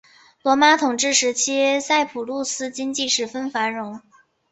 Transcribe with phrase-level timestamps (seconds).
[0.41, 4.01] 罗马统治时期塞浦路斯经济十分繁荣。